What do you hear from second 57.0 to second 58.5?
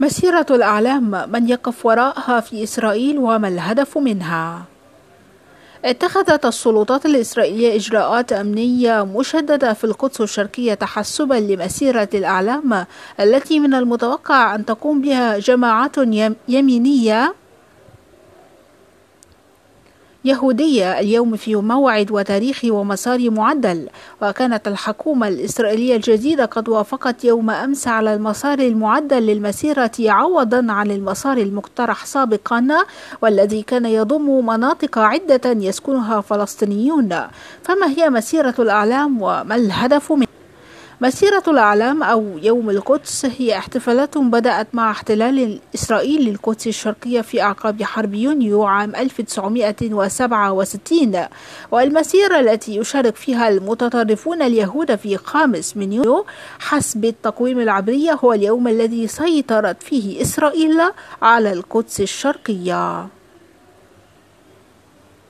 التقويم العبري هو